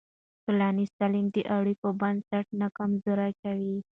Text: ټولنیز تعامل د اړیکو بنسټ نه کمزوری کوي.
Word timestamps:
ټولنیز 0.45 0.89
تعامل 0.99 1.25
د 1.35 1.37
اړیکو 1.57 1.87
بنسټ 2.01 2.45
نه 2.59 2.67
کمزوری 2.77 3.31
کوي. 3.41 3.77